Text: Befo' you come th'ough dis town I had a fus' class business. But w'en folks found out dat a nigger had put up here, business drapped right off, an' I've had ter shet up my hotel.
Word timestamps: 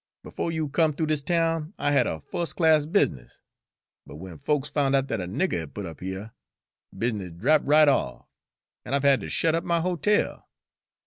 Befo' 0.23 0.49
you 0.49 0.67
come 0.67 0.93
th'ough 0.93 1.05
dis 1.05 1.21
town 1.21 1.75
I 1.77 1.91
had 1.91 2.07
a 2.07 2.19
fus' 2.19 2.53
class 2.53 2.87
business. 2.87 3.43
But 4.07 4.15
w'en 4.15 4.39
folks 4.39 4.67
found 4.67 4.95
out 4.95 5.05
dat 5.05 5.21
a 5.21 5.25
nigger 5.27 5.59
had 5.59 5.75
put 5.75 5.85
up 5.85 5.99
here, 5.99 6.31
business 6.97 7.29
drapped 7.33 7.65
right 7.65 7.87
off, 7.87 8.25
an' 8.83 8.95
I've 8.95 9.03
had 9.03 9.21
ter 9.21 9.29
shet 9.29 9.53
up 9.53 9.63
my 9.63 9.79
hotel. 9.79 10.49